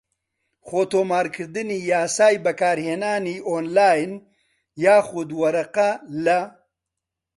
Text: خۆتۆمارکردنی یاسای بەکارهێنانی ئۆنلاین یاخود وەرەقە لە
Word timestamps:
خۆتۆمارکردنی 0.67 1.77
یاسای 1.91 2.35
بەکارهێنانی 2.45 3.37
ئۆنلاین 3.47 4.11
یاخود 4.85 5.29
وەرەقە 5.39 5.89
لە 6.25 6.39